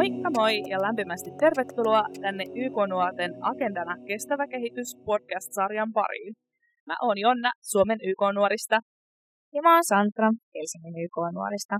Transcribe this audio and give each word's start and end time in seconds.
Moikka 0.00 0.30
moi 0.38 0.54
ja 0.72 0.78
lämpimästi 0.86 1.30
tervetuloa 1.44 2.04
tänne 2.22 2.44
YK 2.64 2.76
Nuorten 2.88 3.32
Agendana 3.50 3.94
kestävä 4.08 4.46
kehitys 4.46 4.90
podcast-sarjan 5.06 5.92
pariin. 5.92 6.34
Mä 6.86 6.96
oon 7.02 7.18
Jonna 7.18 7.50
Suomen 7.70 8.00
YK 8.10 8.22
Nuorista. 8.34 8.78
Ja 9.54 9.62
mä 9.62 9.74
oon 9.74 9.84
Santra 9.92 10.28
Helsingin 10.54 10.96
YK 11.04 11.16
Nuorista. 11.36 11.76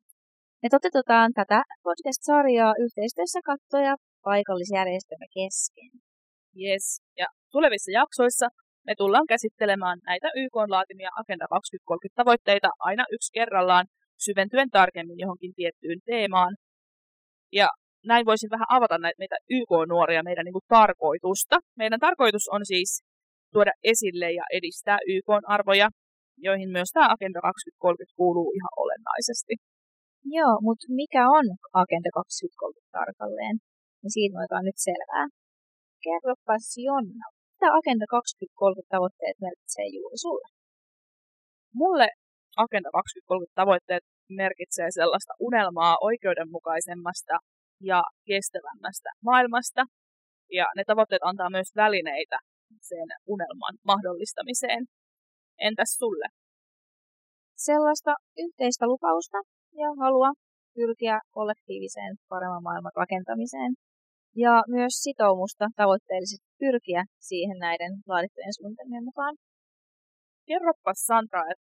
Me 0.63 0.69
toteutetaan 0.75 1.31
tätä 1.41 1.63
podcast-sarjaa 1.87 2.75
yhteistyössä 2.85 3.41
kattoja 3.51 3.95
paikallisjärjestömme 4.29 5.27
kesken. 5.37 5.91
Yes, 6.63 6.85
ja 7.21 7.27
tulevissa 7.53 7.91
jaksoissa 8.01 8.47
me 8.87 8.95
tullaan 9.01 9.27
käsittelemään 9.33 9.99
näitä 10.11 10.29
YK 10.43 10.57
laatimia 10.75 11.11
Agenda 11.21 11.47
2030 11.51 12.17
tavoitteita 12.21 12.69
aina 12.79 13.05
yksi 13.15 13.33
kerrallaan 13.37 13.87
syventyen 14.27 14.71
tarkemmin 14.71 15.19
johonkin 15.19 15.53
tiettyyn 15.55 16.01
teemaan. 16.07 16.53
Ja 17.53 17.69
näin 18.07 18.27
voisin 18.27 18.51
vähän 18.51 18.71
avata 18.77 18.99
näitä 18.99 19.19
meitä 19.19 19.37
YK-nuoria, 19.59 20.23
meidän 20.23 20.45
niin 20.45 20.59
kuin, 20.59 20.69
tarkoitusta. 20.69 21.57
Meidän 21.77 22.01
tarkoitus 22.01 22.49
on 22.55 22.63
siis 22.73 22.91
tuoda 23.53 23.73
esille 23.93 24.29
ja 24.33 24.45
edistää 24.59 24.99
YK-arvoja, 25.15 25.89
joihin 26.47 26.71
myös 26.77 26.91
tämä 26.93 27.13
Agenda 27.15 27.41
2030 27.41 28.17
kuuluu 28.21 28.49
ihan 28.59 28.73
olennaisesti. 28.85 29.55
Joo, 30.37 30.55
mutta 30.67 30.87
mikä 31.01 31.23
on 31.39 31.47
Agenda 31.83 32.11
2030 32.15 32.99
tarkalleen? 32.99 33.57
Niin 34.01 34.15
siitä 34.17 34.39
otetaan 34.39 34.67
nyt 34.69 34.79
selvää. 34.89 35.25
Kerropas 36.07 36.67
Jonna, 36.87 37.27
mitä 37.53 37.69
Agenda 37.79 38.07
2030 38.11 38.95
tavoitteet 38.95 39.37
merkitsee 39.47 39.87
juuri 39.97 40.19
sulle? 40.25 40.49
Mulle 41.81 42.09
Agenda 42.65 42.91
2030 42.91 43.61
tavoitteet 43.61 44.05
merkitsee 44.43 44.89
sellaista 44.99 45.33
unelmaa 45.49 45.95
oikeudenmukaisemmasta 46.09 47.35
ja 47.81 48.03
kestävämmästä 48.27 49.11
maailmasta. 49.25 49.83
Ja 50.59 50.67
ne 50.77 50.83
tavoitteet 50.87 51.23
antaa 51.25 51.51
myös 51.51 51.71
välineitä 51.77 52.39
sen 52.81 53.09
unelman 53.27 53.75
mahdollistamiseen. 53.85 54.85
Entäs 55.59 55.91
sulle? 55.99 56.27
Sellaista 57.57 58.15
yhteistä 58.39 58.87
lupausta 58.87 59.39
ja 59.73 59.89
halua 60.03 60.31
pyrkiä 60.75 61.21
kollektiiviseen 61.31 62.17
paremman 62.29 62.63
maailman 62.63 62.93
rakentamiseen. 62.97 63.73
Ja 64.37 64.55
myös 64.69 64.95
sitoumusta 65.05 65.67
tavoitteellisesti 65.77 66.47
pyrkiä 66.59 67.05
siihen 67.19 67.59
näiden 67.59 67.93
laadittujen 68.07 68.55
suunnitelmien 68.59 69.05
mukaan. 69.05 69.35
Kerropa 70.47 70.93
Sandra, 70.95 71.43
että 71.51 71.67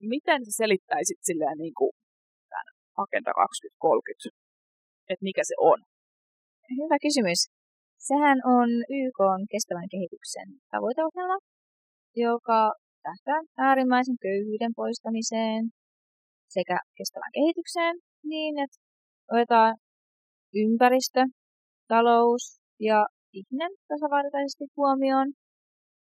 miten 0.00 0.44
sä 0.44 0.52
selittäisit 0.56 1.18
silleen 1.22 1.58
niin 1.58 1.74
kuin 1.78 1.92
tämän 2.48 2.66
Agenda 3.02 3.32
2030 3.34 4.39
että 5.10 5.28
mikä 5.28 5.42
se 5.50 5.54
on? 5.72 5.78
Hyvä 6.80 6.96
kysymys. 7.06 7.40
Sehän 8.08 8.38
on 8.56 8.68
YK 9.02 9.18
on 9.34 9.42
kestävän 9.52 9.88
kehityksen 9.94 10.48
tavoiteohjelma, 10.72 11.38
joka 12.26 12.60
tähtää 13.06 13.40
äärimmäisen 13.66 14.18
köyhyyden 14.24 14.72
poistamiseen 14.80 15.62
sekä 16.56 16.76
kestävään 16.98 17.32
kehitykseen 17.38 17.94
niin, 18.32 18.54
että 18.64 18.78
otetaan 19.32 19.74
ympäristö, 20.54 21.20
talous 21.88 22.44
ja 22.80 23.06
ihminen 23.32 23.72
tasavertaisesti 23.88 24.64
huomioon. 24.76 25.28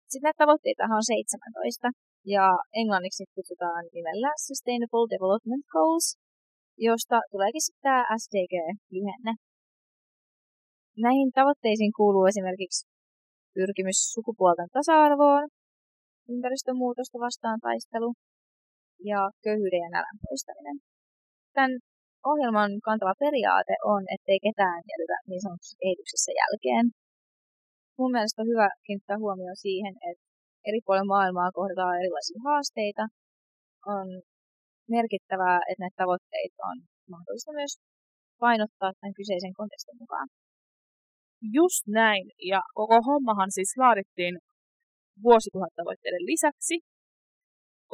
Sitten 0.09 0.27
näitä 0.27 0.43
tavoitteita 0.43 0.85
on 0.97 1.05
17 1.05 1.89
ja 2.35 2.47
englanniksi 2.81 3.25
kutsutaan 3.35 3.85
nimellä 3.97 4.31
Sustainable 4.47 5.07
Development 5.15 5.65
Goals, 5.73 6.07
josta 6.79 7.21
tuleekin 7.31 7.63
sitten 7.63 7.83
tämä 7.83 8.17
SDG-lyhenne. 8.23 9.33
Näihin 11.05 11.31
tavoitteisiin 11.33 11.93
kuuluu 11.97 12.27
esimerkiksi 12.27 12.87
pyrkimys 13.55 13.99
sukupuolten 14.15 14.69
tasa-arvoon, 14.73 15.49
ympäristömuutosta 16.29 17.19
vastaan 17.27 17.61
taistelu 17.61 18.11
ja 19.11 19.21
köyhyyden 19.45 19.85
ja 19.85 19.91
nälän 19.95 20.19
poistaminen. 20.25 20.77
Tämän 21.57 21.73
ohjelman 22.33 22.71
kantava 22.89 23.15
periaate 23.25 23.75
on, 23.95 24.03
ettei 24.15 24.39
ketään 24.47 24.81
jätetä 24.91 25.17
niin 25.29 25.43
sanotussa 25.45 25.81
kehityksessä 25.83 26.33
jälkeen. 26.41 26.85
Mun 27.99 28.13
mielestä 28.15 28.43
on 28.43 28.49
hyvä 28.53 28.69
kiinnittää 28.85 29.23
huomioon 29.25 29.57
siihen, 29.67 29.95
että 30.11 30.25
eri 30.69 30.81
puolilla 30.85 31.13
maailmaa 31.15 31.57
kohdataan 31.59 32.01
erilaisia 32.01 32.41
haasteita. 32.49 33.05
On 33.97 34.07
merkittävää, 34.89 35.59
että 35.69 35.83
näitä 35.83 36.01
tavoitteita 36.03 36.63
on 36.71 36.79
mahdollista 37.11 37.53
myös 37.53 37.73
painottaa 38.39 38.93
tämän 38.99 39.15
kyseisen 39.19 39.55
kontekstin 39.61 40.01
mukaan. 40.03 40.29
Just 41.59 41.83
näin, 41.87 42.25
ja 42.53 42.61
koko 42.75 42.97
hommahan 43.09 43.51
siis 43.57 43.73
laadittiin 43.83 44.35
vuosituhattavoitteiden 45.23 46.27
lisäksi, 46.33 46.77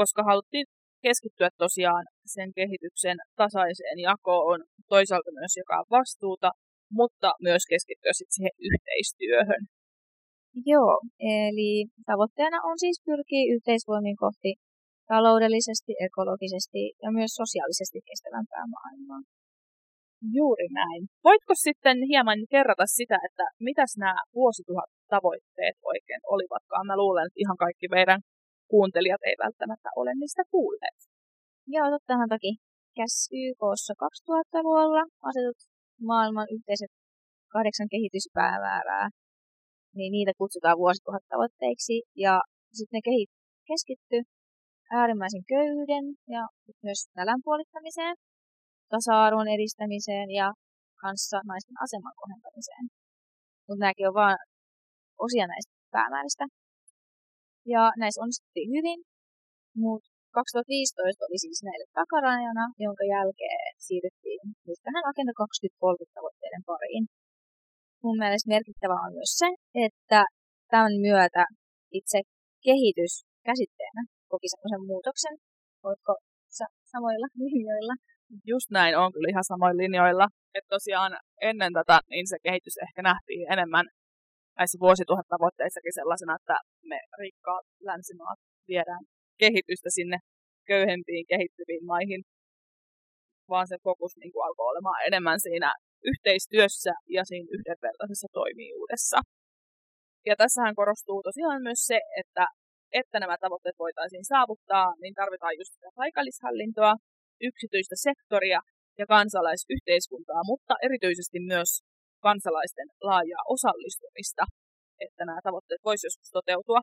koska 0.00 0.22
haluttiin 0.22 0.66
keskittyä 1.02 1.48
tosiaan 1.58 2.04
sen 2.34 2.48
kehityksen 2.58 3.16
tasaiseen 3.36 3.98
jakoon, 3.98 4.60
toisaalta 4.88 5.30
myös 5.40 5.52
jakaa 5.56 5.82
vastuuta, 5.90 6.50
mutta 6.98 7.30
myös 7.42 7.62
keskittyä 7.72 8.12
sitten 8.14 8.34
siihen 8.36 8.56
yhteistyöhön. 8.70 9.62
Joo, 10.72 10.94
eli 11.18 11.86
tavoitteena 12.06 12.58
on 12.68 12.76
siis 12.78 12.98
pyrkiä 13.06 13.54
yhteisvoimin 13.54 14.16
kohti 14.16 14.50
taloudellisesti, 15.14 15.92
ekologisesti 16.08 16.82
ja 17.04 17.08
myös 17.18 17.32
sosiaalisesti 17.42 17.98
kestävämpää 18.08 18.64
maailmaa. 18.76 19.22
Juuri 20.38 20.68
näin. 20.80 21.02
Voitko 21.28 21.52
sitten 21.66 21.96
hieman 22.10 22.40
kerrata 22.54 22.86
sitä, 22.98 23.16
että 23.26 23.44
mitäs 23.68 23.92
nämä 24.02 24.18
vuosituhat 24.38 24.90
tavoitteet 25.14 25.76
oikein 25.92 26.22
olivatkaan? 26.34 26.86
Mä 26.86 27.00
luulen, 27.02 27.26
että 27.26 27.42
ihan 27.44 27.58
kaikki 27.64 27.86
meidän 27.96 28.20
kuuntelijat 28.72 29.22
ei 29.28 29.36
välttämättä 29.44 29.88
ole 30.00 30.12
niistä 30.14 30.42
kuulleet. 30.54 30.98
Joo, 31.74 31.86
tottahan 31.90 32.32
toki. 32.34 32.52
Käs 32.98 33.14
YKssa 33.42 33.94
2000-luvulla 34.04 35.04
asetut 35.28 35.60
maailman 36.10 36.48
yhteiset 36.56 36.92
kahdeksan 37.54 37.88
kehityspäämäärää, 37.94 39.06
niin 39.96 40.10
niitä 40.16 40.32
kutsutaan 40.40 40.80
vuosituhattavoitteiksi. 40.82 41.96
Ja 42.24 42.34
sitten 42.76 42.96
ne 42.96 43.02
kehit- 43.08 43.38
keskitty 43.70 44.18
äärimmäisen 44.98 45.44
köyhyyden 45.52 46.04
ja 46.34 46.42
myös 46.84 47.00
nälän 47.16 47.40
puolittamiseen, 47.44 48.14
tasa-arvon 48.92 49.48
edistämiseen 49.56 50.28
ja 50.40 50.48
kanssa 51.02 51.38
naisten 51.50 51.76
aseman 51.84 52.16
kohentamiseen. 52.20 52.84
Mutta 53.66 53.82
nämäkin 53.82 54.08
on 54.08 54.14
vain 54.22 54.38
osia 55.26 55.46
näistä 55.52 55.72
päämääristä. 55.96 56.44
Ja 57.74 57.82
näissä 58.02 58.22
onnistuttiin 58.22 58.70
hyvin, 58.76 58.98
mutta 59.82 60.10
2015 60.38 61.26
oli 61.26 61.38
siis 61.44 61.60
näille 61.68 61.86
takarajana, 62.00 62.64
jonka 62.86 63.04
jälkeen 63.16 63.70
siirryttiin 63.86 64.40
nyt 64.66 64.80
tähän 64.86 65.04
Agenda 65.10 65.34
2030 65.42 66.16
tavoitteiden 66.18 66.64
pariin. 66.70 67.04
Mun 68.04 68.18
mielestä 68.22 68.52
merkittävää 68.54 69.04
on 69.06 69.14
myös 69.18 69.32
se, 69.42 69.48
että 69.86 70.20
tämän 70.72 70.94
myötä 71.08 71.44
itse 71.98 72.18
kehitys 72.66 73.12
käsitteenä 73.48 74.02
koki 74.32 74.48
semmoisen 74.52 74.86
muutoksen. 74.90 75.34
Oletko 75.86 76.12
sa- 76.58 76.74
samoilla 76.92 77.28
linjoilla? 77.42 77.94
Just 78.52 78.68
näin, 78.78 78.94
on 79.02 79.12
kyllä 79.14 79.28
ihan 79.32 79.50
samoilla 79.52 79.82
linjoilla. 79.84 80.26
Että 80.56 80.72
tosiaan 80.76 81.12
ennen 81.50 81.72
tätä 81.78 81.96
niin 82.10 82.26
se 82.32 82.36
kehitys 82.46 82.76
ehkä 82.86 83.00
nähtiin 83.10 83.52
enemmän 83.54 83.86
näissä 84.58 84.78
vuosituhattavoitteissakin 84.84 85.96
sellaisena, 85.98 86.36
että 86.40 86.56
me 86.90 86.98
rikkaat 87.22 87.66
länsimaat 87.88 88.38
viedään 88.68 89.02
kehitystä 89.42 89.90
sinne 89.98 90.18
köyhempiin, 90.70 91.24
kehittyviin 91.32 91.84
maihin, 91.92 92.22
vaan 93.50 93.66
se 93.68 93.76
fokus 93.88 94.12
niin 94.16 94.32
kuin 94.32 94.44
alkoi 94.46 94.70
olemaan 94.72 95.00
enemmän 95.08 95.40
siinä 95.40 95.70
yhteistyössä 96.10 96.92
ja 97.16 97.22
siinä 97.24 97.52
yhdenvertaisessa 97.56 98.28
toimijuudessa. 98.32 99.18
Ja 100.28 100.34
tässähän 100.36 100.74
korostuu 100.80 101.22
tosiaan 101.22 101.62
myös 101.62 101.80
se, 101.90 101.98
että 102.20 102.44
että 102.92 103.20
nämä 103.20 103.36
tavoitteet 103.40 103.78
voitaisiin 103.78 104.24
saavuttaa, 104.24 104.86
niin 105.00 105.14
tarvitaan 105.14 105.58
just 105.60 105.72
sitä 105.74 105.88
paikallishallintoa, 105.94 106.94
yksityistä 107.48 107.96
sektoria 108.08 108.60
ja 108.98 109.06
kansalaisyhteiskuntaa, 109.06 110.42
mutta 110.52 110.74
erityisesti 110.86 111.38
myös 111.52 111.70
kansalaisten 112.26 112.88
laajaa 113.08 113.44
osallistumista, 113.56 114.44
että 115.06 115.22
nämä 115.24 115.40
tavoitteet 115.46 115.82
voisivat 115.84 116.08
joskus 116.08 116.30
toteutua. 116.30 116.80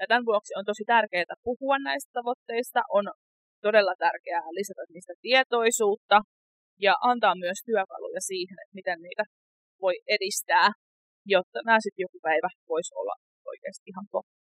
Ja 0.00 0.06
tämän 0.08 0.28
vuoksi 0.30 0.52
on 0.58 0.64
tosi 0.64 0.84
tärkeää 0.94 1.42
puhua 1.48 1.76
näistä 1.78 2.10
tavoitteista, 2.18 2.80
on 2.98 3.04
todella 3.66 3.94
tärkeää 3.98 4.56
lisätä 4.58 4.82
niistä 4.94 5.14
tietoisuutta 5.26 6.18
ja 6.86 6.94
antaa 7.10 7.34
myös 7.44 7.58
työkaluja 7.68 8.20
siihen, 8.30 8.56
että 8.62 8.78
miten 8.78 8.98
niitä 9.06 9.24
voi 9.84 9.94
edistää, 10.16 10.68
jotta 11.34 11.58
nämä 11.66 11.78
sitten 11.84 12.04
joku 12.06 12.18
päivä 12.22 12.48
voisi 12.68 12.94
olla 13.00 13.14
oikeasti 13.50 13.84
ihan 13.90 14.06
totta. 14.10 14.39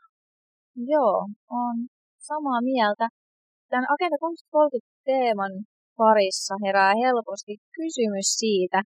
Joo, 0.77 1.27
on 1.51 1.77
samaa 2.19 2.61
mieltä. 2.63 3.09
Tämän 3.71 3.87
Agenda 3.95 4.19
2030 4.21 4.87
teeman 5.05 5.53
parissa 5.97 6.55
herää 6.65 6.93
helposti 7.05 7.55
kysymys 7.79 8.29
siitä, 8.43 8.83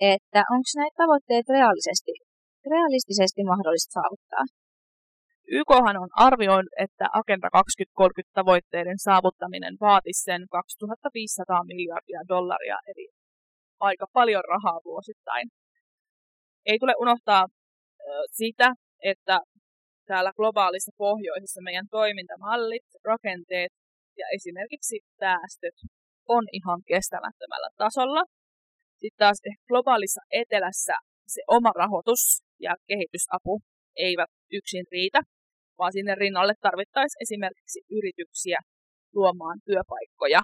että 0.00 0.40
onko 0.52 0.68
näitä 0.76 0.96
tavoitteet 1.02 1.48
realisesti, 1.48 2.12
realistisesti 2.70 3.44
mahdollista 3.44 3.92
saavuttaa. 3.92 4.44
YKhan 5.58 5.96
on 6.04 6.08
arvioinut, 6.16 6.72
että 6.78 7.06
Agenda 7.20 7.48
2030 7.50 8.34
tavoitteiden 8.40 8.98
saavuttaminen 8.98 9.74
vaatisi 9.80 10.22
sen 10.22 10.42
2500 10.50 11.64
miljardia 11.64 12.20
dollaria, 12.28 12.78
eli 12.90 13.08
aika 13.80 14.06
paljon 14.12 14.44
rahaa 14.48 14.80
vuosittain. 14.84 15.46
Ei 16.66 16.78
tule 16.78 16.94
unohtaa 17.00 17.44
sitä, 18.30 18.68
että 19.04 19.38
täällä 20.06 20.32
globaalissa 20.36 20.92
pohjoisessa 20.98 21.60
meidän 21.62 21.86
toimintamallit, 21.90 22.86
rakenteet 23.04 23.72
ja 24.18 24.26
esimerkiksi 24.36 25.00
päästöt 25.18 25.74
on 26.28 26.44
ihan 26.52 26.80
kestämättömällä 26.86 27.68
tasolla. 27.76 28.22
Sitten 29.00 29.18
taas 29.18 29.38
globaalissa 29.68 30.20
etelässä 30.30 30.92
se 31.26 31.40
oma 31.46 31.72
rahoitus 31.74 32.42
ja 32.60 32.74
kehitysapu 32.88 33.60
eivät 33.96 34.30
yksin 34.52 34.86
riitä, 34.90 35.20
vaan 35.78 35.92
sinne 35.92 36.14
rinnalle 36.14 36.54
tarvittaisiin 36.60 37.22
esimerkiksi 37.24 37.80
yrityksiä 37.98 38.58
luomaan 39.14 39.58
työpaikkoja. 39.64 40.40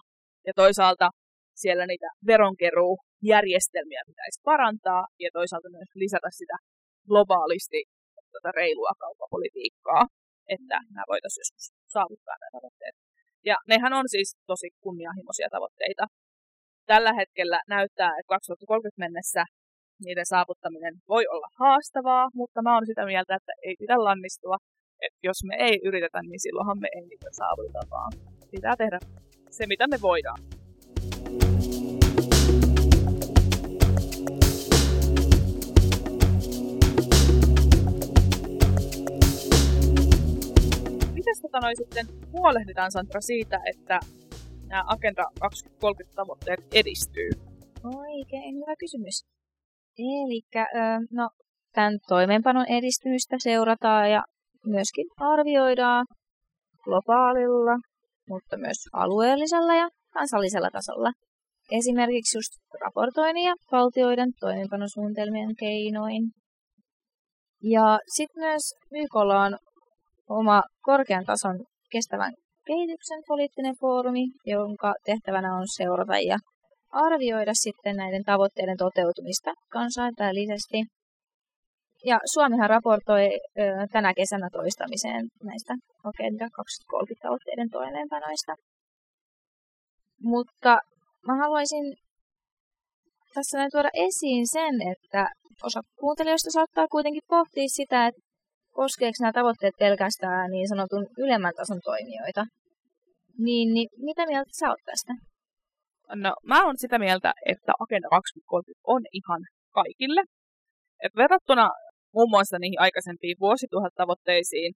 Ja 0.46 0.52
toisaalta 0.56 1.10
siellä 1.54 1.86
niitä 1.86 2.08
veronkeruujärjestelmiä 2.26 4.02
pitäisi 4.06 4.40
parantaa 4.44 5.06
ja 5.18 5.30
toisaalta 5.32 5.68
myös 5.70 5.90
lisätä 5.94 6.28
sitä 6.30 6.56
globaalisti 7.08 7.84
tuota 8.38 8.56
reilua 8.60 8.92
kauppapolitiikkaa, 9.04 10.02
että 10.54 10.76
nämä 10.94 11.04
voitaisiin 11.12 11.40
joskus 11.44 11.66
saavuttaa 11.94 12.36
nämä 12.40 12.50
tavoitteet. 12.56 12.96
Ja 13.44 13.56
nehän 13.68 13.92
on 13.92 14.06
siis 14.14 14.36
tosi 14.46 14.68
kunnianhimoisia 14.84 15.48
tavoitteita. 15.50 16.04
Tällä 16.86 17.12
hetkellä 17.20 17.58
näyttää, 17.68 18.10
että 18.18 18.28
2030 18.28 19.00
mennessä 19.04 19.44
niiden 20.04 20.26
saavuttaminen 20.26 20.94
voi 21.08 21.24
olla 21.34 21.48
haastavaa, 21.60 22.28
mutta 22.34 22.62
mä 22.62 22.74
oon 22.74 22.86
sitä 22.86 23.04
mieltä, 23.06 23.34
että 23.34 23.52
ei 23.66 23.74
pidä 23.78 23.96
lannistua. 24.08 24.56
Että 25.04 25.18
jos 25.22 25.38
me 25.48 25.54
ei 25.66 25.76
yritetä, 25.84 26.18
niin 26.22 26.40
silloinhan 26.40 26.80
me 26.80 26.88
ei 26.96 27.06
niitä 27.06 27.28
saavuteta, 27.32 27.80
vaan 27.90 28.12
pitää 28.50 28.76
tehdä 28.76 28.98
se, 29.50 29.66
mitä 29.66 29.86
me 29.88 29.98
voidaan. 30.02 30.57
Miten 41.38 41.50
tota 41.50 41.66
noin 41.66 41.76
sitten 41.76 42.06
huolehditaan 42.32 42.92
Sandra 42.92 43.20
siitä, 43.20 43.60
että 43.74 44.00
nämä 44.66 44.84
Agenda 44.86 45.24
2030 45.40 46.16
tavoitteet 46.16 46.60
edistyy? 46.72 47.30
Oikein 47.84 48.54
hyvä 48.54 48.74
kysymys. 48.78 49.24
Eli 49.98 50.40
no, 51.10 51.30
tämän 51.72 51.98
toimeenpanon 52.08 52.66
edistymistä 52.68 53.36
seurataan 53.38 54.10
ja 54.10 54.22
myöskin 54.66 55.06
arvioidaan 55.16 56.06
globaalilla, 56.84 57.76
mutta 58.28 58.56
myös 58.56 58.76
alueellisella 58.92 59.74
ja 59.74 59.88
kansallisella 60.12 60.70
tasolla. 60.72 61.12
Esimerkiksi 61.72 62.38
just 62.38 62.52
raportoinnin 62.80 63.44
ja 63.44 63.54
valtioiden 63.72 64.30
toimeenpanosuunnitelmien 64.40 65.56
keinoin. 65.58 66.22
Ja 67.62 67.98
sitten 68.16 68.42
myös 68.42 68.74
YKlla 68.92 69.42
on 69.42 69.58
oma 70.28 70.62
korkean 70.82 71.24
tason 71.24 71.64
kestävän 71.90 72.32
kehityksen 72.68 73.22
poliittinen 73.28 73.74
foorumi, 73.80 74.24
jonka 74.44 74.94
tehtävänä 75.04 75.56
on 75.56 75.66
seurata 75.76 76.18
ja 76.18 76.38
arvioida 76.90 77.52
sitten 77.54 77.96
näiden 77.96 78.24
tavoitteiden 78.24 78.76
toteutumista 78.76 79.50
kansainvälisesti. 79.70 80.78
Ja 82.04 82.18
Suomihan 82.32 82.70
raportoi 82.70 83.26
ö, 83.58 83.62
tänä 83.92 84.14
kesänä 84.14 84.48
toistamiseen 84.52 85.24
näistä 85.44 85.74
Agenda 86.04 86.46
2030 86.52 87.22
tavoitteiden 87.22 87.70
toimeenpanoista. 87.70 88.52
Mutta 90.22 90.78
mä 91.26 91.34
haluaisin 91.42 91.86
tässä 93.34 93.58
näin 93.58 93.70
tuoda 93.70 93.90
esiin 93.94 94.46
sen, 94.48 94.74
että 94.92 95.26
osa 95.62 95.80
kuuntelijoista 96.00 96.50
saattaa 96.50 96.86
kuitenkin 96.88 97.22
pohtia 97.28 97.68
sitä, 97.68 98.06
että 98.06 98.27
koskeeko 98.80 99.18
nämä 99.20 99.32
tavoitteet 99.38 99.76
pelkästään 99.84 100.50
niin 100.50 100.68
sanotun 100.68 101.04
ylemmän 101.24 101.56
tason 101.56 101.80
toimijoita. 101.90 102.42
Niin, 103.46 103.68
niin 103.74 103.88
mitä 104.08 104.22
mieltä 104.26 104.52
sä 104.60 104.68
oot 104.70 104.82
tästä? 104.90 105.12
No, 106.24 106.32
mä 106.50 106.58
oon 106.64 106.78
sitä 106.78 106.98
mieltä, 106.98 107.30
että 107.52 107.72
Agenda 107.84 108.08
2030 108.08 108.80
on 108.94 109.02
ihan 109.18 109.42
kaikille. 109.78 110.22
Et 111.04 111.14
verrattuna 111.16 111.66
muun 112.16 112.30
muassa 112.30 112.58
niihin 112.58 112.80
aikaisempiin 112.86 113.36
vuosituhattavoitteisiin, 113.44 114.70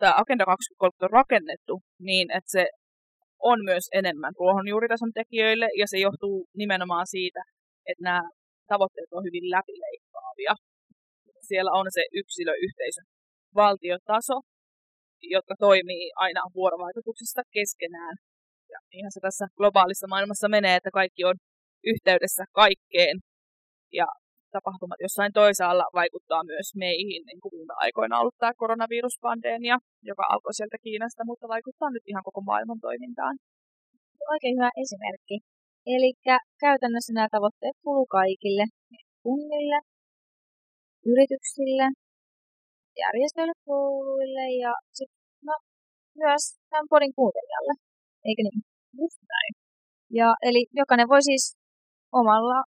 tämä 0.00 0.14
Agenda 0.22 0.44
2030 0.44 1.06
on 1.06 1.16
rakennettu 1.20 1.74
niin, 2.08 2.26
että 2.36 2.50
se 2.56 2.64
on 3.50 3.58
myös 3.64 3.84
enemmän 4.00 4.34
ruohonjuuritason 4.40 5.12
tekijöille, 5.20 5.68
ja 5.80 5.86
se 5.92 5.98
johtuu 5.98 6.46
nimenomaan 6.62 7.06
siitä, 7.14 7.42
että 7.90 8.04
nämä 8.08 8.22
tavoitteet 8.72 9.10
on 9.12 9.24
hyvin 9.28 9.46
läpileikkaavia. 9.54 10.54
Siellä 11.48 11.70
on 11.80 11.86
se 11.96 12.02
yksilö, 12.20 12.52
yhteisö, 12.66 13.00
valtiotaso, 13.54 14.36
jotka 15.22 15.54
toimii 15.58 16.10
aina 16.16 16.40
vuorovaikutuksessa 16.54 17.42
keskenään. 17.50 18.16
Ja 18.72 18.78
niinhän 18.92 19.12
se 19.12 19.20
tässä 19.20 19.46
globaalissa 19.56 20.06
maailmassa 20.06 20.48
menee, 20.48 20.76
että 20.76 20.90
kaikki 20.90 21.24
on 21.24 21.36
yhteydessä 21.92 22.44
kaikkeen. 22.52 23.16
Ja 23.92 24.06
tapahtumat 24.56 25.00
jossain 25.06 25.32
toisaalla 25.32 25.86
vaikuttaa 26.00 26.42
myös 26.52 26.68
meihin, 26.84 27.22
niin 27.28 27.40
kuin 27.42 27.52
viime 27.56 27.74
aikoina 27.84 28.20
ollut 28.20 28.38
tämä 28.38 28.60
koronaviruspandemia, 28.62 29.76
joka 30.10 30.24
alkoi 30.32 30.54
sieltä 30.54 30.78
Kiinasta, 30.84 31.22
mutta 31.30 31.48
vaikuttaa 31.54 31.90
nyt 31.90 32.06
ihan 32.10 32.26
koko 32.28 32.40
maailman 32.40 32.80
toimintaan. 32.86 33.34
Oikein 34.34 34.56
hyvä 34.58 34.70
esimerkki. 34.84 35.36
Eli 35.94 36.10
käytännössä 36.64 37.12
nämä 37.12 37.28
tavoitteet 37.30 37.76
kuuluu 37.82 38.06
kaikille, 38.18 38.64
kunnille, 39.22 39.78
yrityksille, 41.12 41.86
järjestöille, 43.04 43.54
kouluille 43.68 44.44
ja 44.64 44.72
sit, 44.96 45.10
no, 45.48 45.54
myös 46.22 46.42
tämän 46.70 46.90
podin 46.92 47.14
kuuntelijalle. 47.18 47.74
Eikö 48.28 48.42
niin? 48.42 48.62
Just 49.00 49.20
näin. 49.32 49.52
Ja, 50.18 50.28
eli 50.48 50.62
jokainen 50.80 51.08
voi 51.12 51.22
siis 51.30 51.44
omalla, 52.20 52.58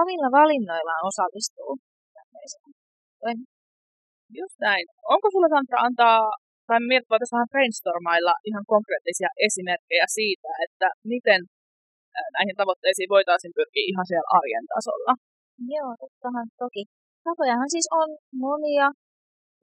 omilla 0.00 0.28
valinnoillaan 0.38 1.06
osallistua 1.10 1.72
tämmöiseen 2.16 2.72
Just 4.38 4.56
näin. 4.66 4.86
Onko 5.14 5.26
sulla 5.32 5.48
Sandra 5.52 5.78
antaa, 5.86 6.20
tai 6.68 6.80
me 6.80 6.96
voitaisiin 7.10 7.36
vähän 7.36 7.52
brainstormailla 7.52 8.34
ihan 8.48 8.64
konkreettisia 8.72 9.30
esimerkkejä 9.46 10.06
siitä, 10.18 10.50
että 10.64 10.88
miten 11.12 11.40
näihin 12.36 12.56
tavoitteisiin 12.60 13.12
voitaisiin 13.16 13.56
pyrkiä 13.58 13.90
ihan 13.92 14.06
siellä 14.08 14.28
arjen 14.38 14.66
tasolla? 14.74 15.12
Joo, 15.74 15.90
tottahan 16.02 16.48
toki. 16.62 16.82
Tapojahan 17.24 17.70
siis 17.74 17.88
on 18.00 18.08
monia, 18.46 18.86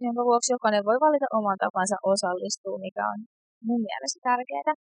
jonka 0.05 0.21
vuoksi 0.29 0.53
jokainen 0.55 0.87
voi 0.89 0.97
valita 1.05 1.27
oman 1.39 1.59
tapansa 1.63 1.97
osallistua, 2.13 2.77
mikä 2.87 3.03
on 3.13 3.19
mun 3.67 3.81
mielestä 3.87 4.19
tärkeää. 4.29 4.73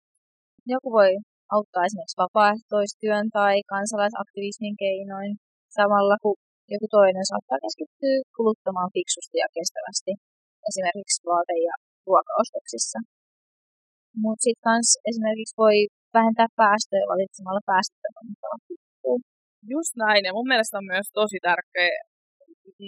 Joku 0.74 0.88
voi 0.98 1.12
auttaa 1.56 1.86
esimerkiksi 1.86 2.22
vapaaehtoistyön 2.24 3.26
tai 3.38 3.54
kansalaisaktivismin 3.72 4.76
keinoin, 4.84 5.32
samalla 5.78 6.16
kun 6.22 6.36
joku 6.74 6.86
toinen 6.96 7.26
saattaa 7.30 7.62
keskittyä 7.64 8.16
kuluttamaan 8.36 8.90
fiksusti 8.96 9.36
ja 9.44 9.48
kestävästi, 9.56 10.12
esimerkiksi 10.70 11.18
vaate- 11.28 11.62
ja 11.68 11.74
ruokaostoksissa. 12.06 12.98
Mutta 14.22 14.42
sitten 14.44 14.66
kans 14.68 14.88
esimerkiksi 15.10 15.58
voi 15.62 15.76
vähentää 16.16 16.48
päästöjä 16.62 17.06
valitsemalla 17.12 17.62
päästöttömän 17.70 18.28
Just 19.72 19.92
näin, 20.04 20.22
ja 20.28 20.32
mun 20.36 20.48
mielestä 20.50 20.78
on 20.80 20.86
myös 20.94 21.08
tosi 21.18 21.38
tärkeä 21.48 21.90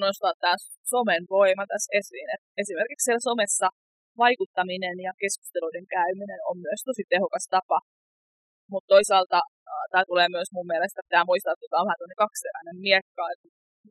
nostaa 0.04 0.34
tämä 0.42 0.56
somen 0.92 1.22
voima 1.37 1.64
tässä 1.72 1.90
esiin. 2.00 2.28
Et 2.34 2.42
esimerkiksi 2.62 3.04
siellä 3.04 3.28
somessa 3.30 3.68
vaikuttaminen 4.25 4.96
ja 5.06 5.12
keskusteluiden 5.22 5.87
käyminen 5.96 6.40
on 6.50 6.56
myös 6.66 6.80
tosi 6.88 7.02
tehokas 7.12 7.46
tapa. 7.56 7.78
Mutta 8.72 8.92
toisaalta 8.94 9.38
tämä 9.92 10.04
tulee 10.10 10.28
myös 10.37 10.49
mun 10.56 10.70
mielestä, 10.72 11.06
pitää 11.08 11.28
muistaa, 11.30 11.52
että 11.52 11.70
tämä 11.70 11.82
on 11.82 11.90
vähän 11.90 12.22
kaksiteräinen 12.25 12.78
miekka. 12.88 13.22
Et 13.32 13.42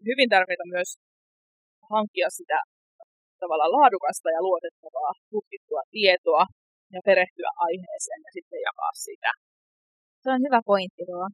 hyvin 0.10 0.30
tärkeää 0.34 0.74
myös 0.76 0.90
hankkia 1.94 2.30
sitä 2.40 2.60
tavallaan 3.42 3.76
laadukasta 3.78 4.30
ja 4.36 4.42
luotettavaa 4.48 5.12
tutkittua 5.34 5.82
tietoa 5.96 6.44
ja 6.96 7.02
perehtyä 7.10 7.50
aiheeseen 7.68 8.22
ja 8.26 8.32
sitten 8.38 8.62
jakaa 8.70 8.94
sitä. 9.08 9.32
Se 10.24 10.28
on 10.36 10.42
hyvä 10.46 10.60
pointti 10.72 11.04
tuo. 11.10 11.26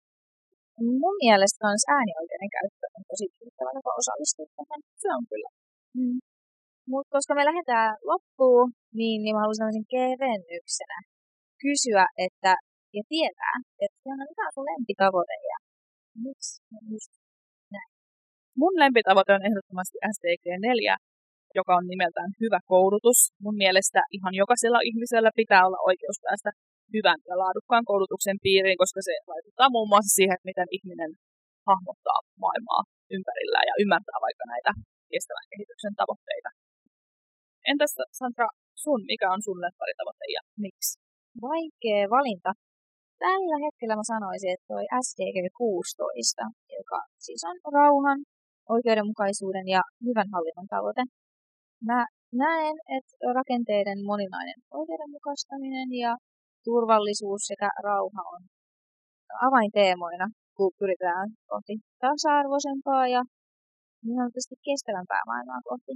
Mun 1.03 1.15
mielestä 1.23 1.59
myös 1.67 1.83
äänioikeuden 1.95 2.51
käyttö 2.57 2.85
on 2.97 3.03
tosi 3.11 3.25
kiinnittävä 3.33 3.71
tapa 3.77 3.91
osallistua 4.01 4.47
tähän. 4.57 4.81
Se 5.01 5.07
on 5.17 5.23
kyllä. 5.31 5.49
Mm. 5.97 6.17
Mutta 6.91 7.11
koska 7.15 7.31
me 7.35 7.43
lähdetään 7.49 7.91
loppuun, 8.11 8.67
niin, 8.99 9.17
niin 9.23 9.33
mä 9.33 9.41
haluaisin 9.43 9.63
tämmöisen 9.63 9.91
kevennyksenä 9.95 10.97
kysyä, 11.63 12.05
että 12.27 12.51
ja 12.97 13.03
tietää, 13.13 13.55
että 13.83 13.99
Jana, 14.07 14.23
mikä 14.29 14.43
on 14.47 14.55
sun 14.55 14.69
lempitavoite 14.71 15.37
ja 15.51 15.57
miksi 16.25 16.53
just 16.91 17.11
näin? 17.73 17.89
Mun 18.61 18.75
lempitavoite 18.83 19.31
on 19.37 19.47
ehdottomasti 19.47 19.97
SDG 20.13 20.45
4, 20.59 20.95
joka 21.59 21.71
on 21.79 21.85
nimeltään 21.91 22.31
hyvä 22.41 22.59
koulutus. 22.73 23.19
Mun 23.45 23.57
mielestä 23.63 23.99
ihan 24.17 24.33
jokaisella 24.41 24.79
ihmisellä 24.89 25.31
pitää 25.41 25.61
olla 25.67 25.79
oikeus 25.89 26.17
päästä 26.25 26.49
hyvän 26.93 27.19
ja 27.29 27.35
laadukkaan 27.43 27.85
koulutuksen 27.89 28.37
piiriin, 28.45 28.81
koska 28.83 28.99
se 29.07 29.13
vaikuttaa 29.33 29.73
muun 29.75 29.89
muassa 29.91 30.15
siihen, 30.17 30.35
että 30.35 30.49
miten 30.51 30.69
ihminen 30.77 31.11
hahmottaa 31.69 32.19
maailmaa 32.43 32.81
ympärillään 33.15 33.67
ja 33.69 33.75
ymmärtää 33.83 34.19
vaikka 34.27 34.45
näitä 34.53 34.71
kestävän 35.11 35.47
kehityksen 35.51 35.93
tavoitteita. 35.99 36.49
Entäs 37.71 37.93
Sandra, 38.19 38.47
sun, 38.83 39.01
mikä 39.11 39.27
on 39.35 39.41
sun 39.47 39.59
tavoite 39.99 40.25
ja 40.37 40.41
miksi? 40.63 40.91
Vaikea 41.47 42.03
valinta. 42.15 42.51
Tällä 43.25 43.57
hetkellä 43.65 43.95
mä 43.99 44.05
sanoisin, 44.13 44.53
että 44.53 44.69
toi 44.73 44.85
SDG 45.05 45.37
16, 45.57 46.41
joka 46.79 46.99
siis 47.25 47.41
on 47.49 47.57
rauhan, 47.77 48.19
oikeudenmukaisuuden 48.75 49.67
ja 49.75 49.81
hyvän 50.05 50.29
hallinnon 50.33 50.69
tavoite. 50.75 51.01
Mä 51.89 51.99
näen, 52.43 52.75
että 52.97 53.13
rakenteiden 53.39 53.99
moninainen 54.11 54.59
oikeudenmukaistaminen 54.79 55.89
ja 56.03 56.11
turvallisuus 56.67 57.41
sekä 57.51 57.69
rauha 57.83 58.23
on 58.35 58.41
avainteemoina, 59.47 60.25
kun 60.57 60.71
pyritään 60.79 61.27
kohti 61.51 61.73
tasa-arvoisempaa 62.01 63.05
ja 63.15 63.21
niin 64.03 64.17
sanotusti 64.19 64.55
kestävämpää 64.67 65.23
maailmaa 65.31 65.61
kohti. 65.69 65.93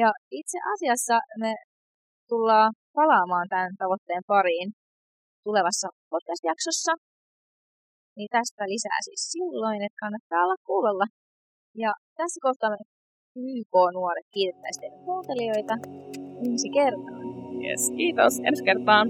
Ja 0.00 0.08
itse 0.40 0.58
asiassa 0.72 1.16
me 1.42 1.52
tullaan 2.28 2.72
palaamaan 2.98 3.48
tämän 3.48 3.72
tavoitteen 3.82 4.24
pariin 4.26 4.68
tulevassa 5.44 5.88
podcast-jaksossa. 6.10 6.92
Niin 8.16 8.28
tästä 8.36 8.64
lisää 8.72 9.00
siis 9.08 9.22
silloin, 9.32 9.80
että 9.86 10.02
kannattaa 10.04 10.44
olla 10.44 10.58
kuulolla. 10.68 11.06
Ja 11.82 11.90
tässä 12.18 12.38
kohtaa 12.46 12.70
me 12.70 12.76
YK-nuoret 13.36 14.28
kiitettäisiin 14.34 14.80
teidän 14.80 15.04
kuuntelijoita 15.04 15.74
ensi 16.46 16.68
kertaan. 16.76 17.22
Yes, 17.64 17.90
kiitos. 17.96 18.34
Ensi 18.48 18.64
kertaan. 18.64 19.06